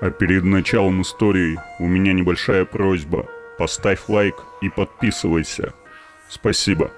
[0.00, 3.28] А перед началом истории у меня небольшая просьба.
[3.58, 5.74] Поставь лайк и подписывайся.
[6.28, 6.92] Спасибо.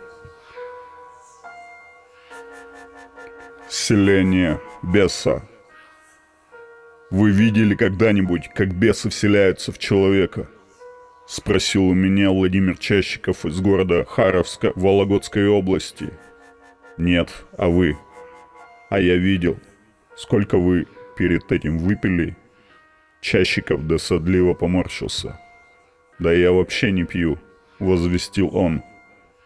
[3.68, 5.42] Селение беса.
[7.10, 10.48] Вы видели когда-нибудь, как бесы вселяются в человека?
[11.26, 16.10] Спросил у меня Владимир Чащиков из города Харовска Вологодской области.
[16.98, 17.96] Нет, а вы?
[18.90, 19.58] А я видел.
[20.16, 20.86] Сколько вы
[21.16, 22.36] перед этим выпили
[23.20, 25.38] Чащиков досадливо поморщился.
[26.18, 27.38] «Да я вообще не пью»,—
[27.78, 28.82] возвестил он.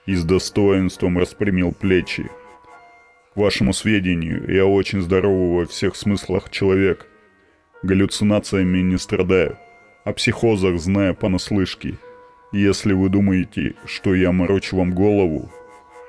[0.06, 2.30] И с достоинством распрямил плечи.
[3.32, 7.06] «К вашему сведению, я очень здоровый во всех смыслах человек.
[7.82, 9.58] Галлюцинациями не страдаю,
[10.04, 11.98] о психозах знаю понаслышке.
[12.52, 15.50] Если вы думаете, что я морочу вам голову,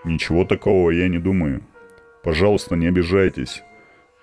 [0.04, 1.63] ничего такого я не думаю.
[2.23, 3.63] Пожалуйста, не обижайтесь.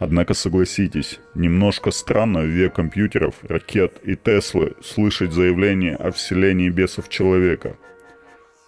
[0.03, 7.09] Однако согласитесь, немножко странно в век компьютеров, ракет и Теслы слышать заявление о вселении бесов
[7.09, 7.77] человека.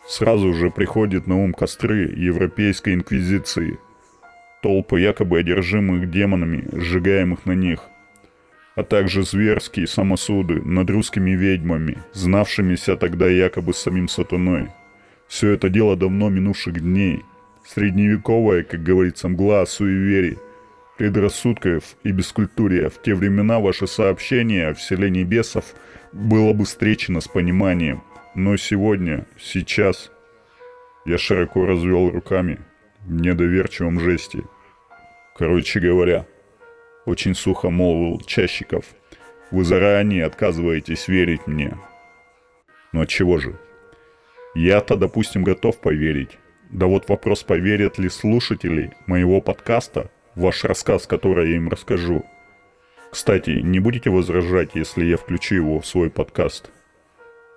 [0.06, 3.80] Сразу же приходит на ум костры Европейской Инквизиции,
[4.62, 7.80] толпы якобы одержимых демонами, сжигаемых на них,
[8.76, 14.69] а также зверские самосуды над русскими ведьмами, знавшимися тогда якобы самим сатаной.
[15.26, 17.24] Все это дело давно минувших дней.
[17.66, 20.38] Средневековая, как говорится, мгла суеверий–
[20.97, 22.89] предрассудков и бескультурия.
[22.89, 25.75] В те времена ваше сообщение о вселении бесов
[26.12, 28.03] было бы встречено с пониманием.
[28.34, 30.11] Но сегодня, сейчас,
[31.05, 32.59] я широко развел руками
[33.06, 34.42] в недоверчивом жесте.
[35.37, 36.27] Короче говоря,
[37.06, 38.84] очень сухо молвил Чащиков.
[39.50, 41.77] Вы заранее отказываетесь верить мне.
[42.92, 43.59] Но чего же?
[44.55, 46.39] Я-то, допустим, готов поверить.
[46.70, 52.24] Да вот вопрос, поверят ли слушатели моего подкаста– ваш рассказ, который я им расскажу.
[53.10, 56.70] Кстати, не будете возражать, если я включу его в свой подкаст?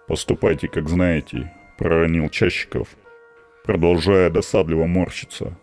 [0.08, 2.90] Поступайте, как знаете, проронил Чащиков,
[3.66, 5.58] продолжая досадливо морщиться.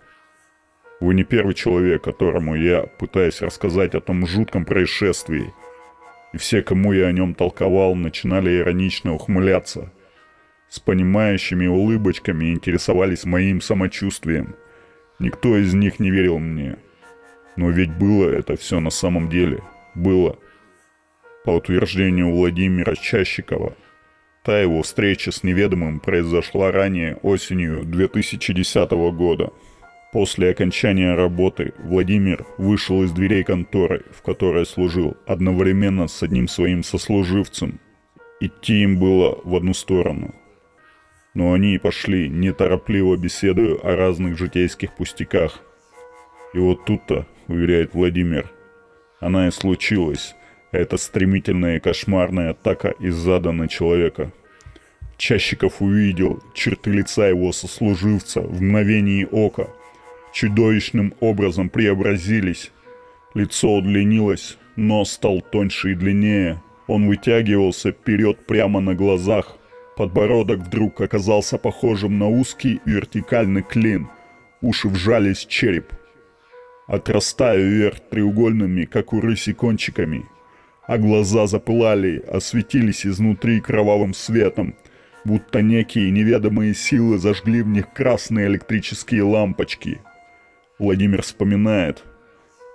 [1.01, 5.53] Вы не первый человек, которому я пытаюсь рассказать о том жутком происшествии.
[6.33, 9.93] И все, кому я о нем толковал, начинали иронично ухмыляться.
[10.69, 14.57] С понимающими улыбочками интересовались моим самочувствием.
[15.21, 16.79] Никто из них не верил мне.
[17.57, 19.63] Но ведь было это все на самом деле.
[19.95, 20.39] Было.
[21.45, 23.77] По утверждению Владимира Чащикова,
[24.43, 29.53] та его встреча с неведомым произошла ранее осенью 2010 года.
[30.13, 36.83] После окончания работы Владимир вышел из дверей конторы, в которой служил, одновременно с одним своим
[36.83, 37.81] сослуживцем.
[38.41, 40.35] Идти им было в одну сторону.
[41.35, 45.61] Но они пошли, неторопливо беседуя о разных житейских пустяках.
[46.53, 48.51] И вот тут-то уверяет Владимир.
[49.21, 50.35] Она и случилась.
[50.73, 54.33] Это стремительная и кошмарная атака из зада на человека.
[55.17, 59.69] Чащиков увидел черты лица его сослуживца в мгновении ока.
[60.33, 62.73] Чудовищным образом преобразились.
[63.35, 66.61] Лицо удлинилось, нос стал тоньше и длиннее.
[66.89, 69.57] Он вытягивался вперед прямо на глазах.
[69.97, 74.09] Подбородок вдруг оказался похожим на узкий вертикальный клин.
[74.61, 75.93] Уши вжались в череп–
[76.87, 80.27] отрастая вверх треугольными, как у рыси, кончиками.
[80.87, 84.75] А глаза запылали, осветились изнутри кровавым светом,
[85.25, 90.01] будто некие неведомые силы зажгли в них красные электрические лампочки.
[90.79, 92.05] Владимир вспоминает.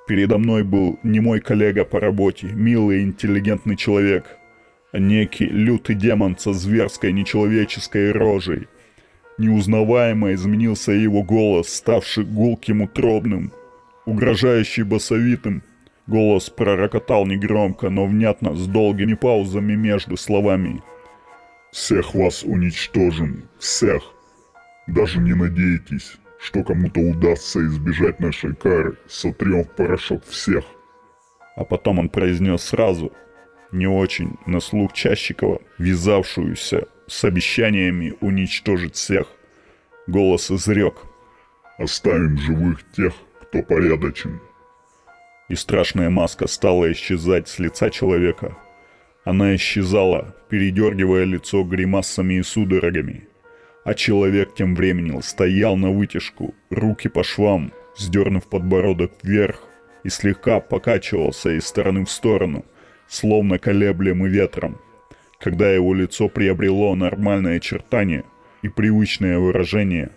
[0.08, 4.26] Передо мной был не мой коллега по работе, милый интеллигентный человек,
[4.92, 8.68] а некий лютый демон со зверской нечеловеческой рожей.
[9.38, 13.54] Неузнаваемо изменился его голос, ставший гулким утробным–
[14.06, 15.64] угрожающий басовитым.
[16.08, 20.82] Голос пророкотал негромко, но внятно, с долгими паузами между словами.
[21.72, 24.02] «Всех вас уничтожим, всех!
[24.88, 30.66] Даже не надейтесь, что кому-то удастся избежать нашей кары, сотрем в порошок всех!»
[31.56, 33.14] А потом он произнес сразу,
[33.72, 39.28] не очень на слух Чащикова, вязавшуюся с обещаниями уничтожить всех.
[40.08, 40.96] Голос изрек.
[41.78, 43.14] «Оставим живых тех,
[43.50, 44.40] кто порядочен.
[45.50, 48.56] И страшная маска стала исчезать с лица человека.
[49.26, 53.28] Она исчезала, передергивая лицо гримасами и судорогами.
[53.84, 59.64] А человек тем временем стоял на вытяжку, руки по швам, сдернув подбородок вверх,
[60.04, 62.66] и слегка покачивался из стороны в сторону,
[63.08, 64.80] словно колеблем и ветром.
[65.40, 68.24] Когда его лицо приобрело нормальное очертание
[68.62, 70.12] и привычное выражение,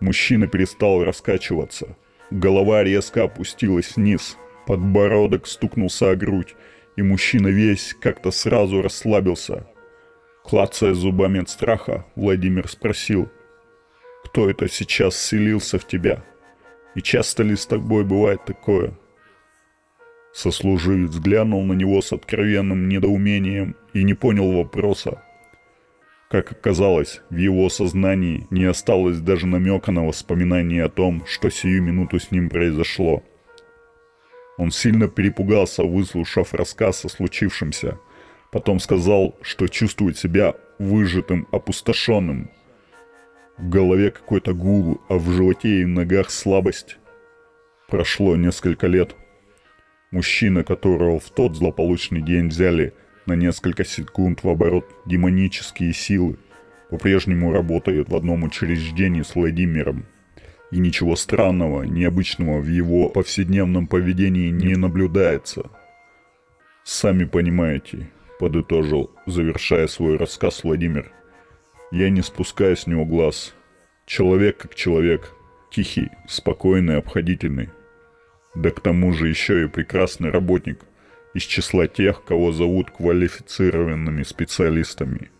[0.00, 1.96] мужчина перестал раскачиваться–
[2.30, 4.36] Голова резко опустилась вниз,
[4.66, 6.56] подбородок стукнулся о грудь,
[6.96, 9.66] и мужчина весь как-то сразу расслабился.
[10.42, 13.28] Клацая зубами от страха, Владимир спросил,
[14.24, 16.24] «Кто это сейчас селился в тебя?
[16.94, 18.98] И часто ли с тобой бывает такое?»
[20.32, 25.22] Сослуживец глянул на него с откровенным недоумением и не понял вопроса.
[26.28, 31.82] Как оказалось, в его сознании не осталось даже намека на воспоминание о том, что сию
[31.82, 33.22] минуту с ним произошло.
[34.58, 37.98] Он сильно перепугался, выслушав рассказ о случившемся.
[38.50, 42.50] Потом сказал, что чувствует себя выжатым, опустошенным.
[43.56, 46.98] В голове какой-то гул, а в животе и ногах слабость.
[47.88, 49.14] Прошло несколько лет.
[50.10, 52.94] Мужчина, которого в тот злополучный день взяли–
[53.26, 56.36] на несколько секунд в оборот демонические силы,
[56.90, 60.06] по-прежнему работает в одном учреждении с Владимиром.
[60.70, 65.70] И ничего странного, необычного в его повседневном поведении не наблюдается.
[66.84, 68.08] «Сами понимаете»,—
[68.38, 71.12] подытожил, завершая свой рассказ Владимир.
[71.90, 73.54] «Я не спускаю с него глаз.
[74.06, 75.32] Человек как человек,
[75.70, 77.70] тихий, спокойный, обходительный.
[78.54, 80.80] Да к тому же еще и прекрасный работник—
[81.36, 85.30] из числа тех, кого зовут квалифицированными специалистами.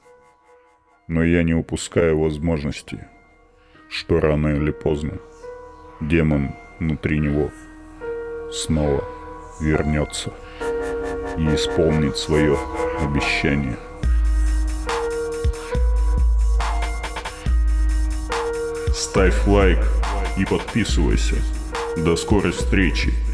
[1.08, 3.08] Но я не упускаю возможности,
[3.88, 5.14] что рано или поздно
[6.02, 7.50] демон внутри него
[8.52, 9.04] снова
[9.58, 10.34] вернется
[11.38, 12.58] и исполнит свое
[13.00, 13.78] обещание.
[18.92, 19.78] Ставь лайк
[20.36, 21.36] и подписывайся.
[21.96, 23.25] До скорой встречи!